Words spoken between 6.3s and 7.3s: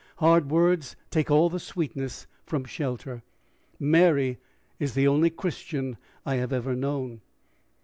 have ever known."